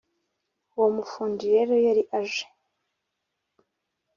[0.75, 2.45] Uwo mufundi rero yari aje